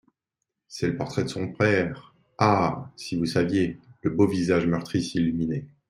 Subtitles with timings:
[0.67, 2.15] C'est le portrait de son père…
[2.39, 2.89] Ah!
[2.95, 5.67] si vous saviez!…» Le beau visage meurtri s'illuminait.